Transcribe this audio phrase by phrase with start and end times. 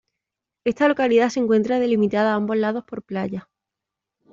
[0.65, 3.43] Esta localidad se encuentra delimitada a ambos lados por playas.